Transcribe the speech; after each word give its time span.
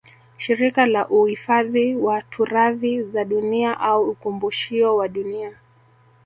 Shirika 0.37 0.85
la 0.87 1.07
Uifadhi 1.09 1.95
wa 1.95 2.21
turathi 2.21 3.03
za 3.03 3.25
dunia 3.25 3.79
au 3.79 4.03
ukumbushio 4.09 4.95
wa 4.95 5.07
Dunia 5.07 5.55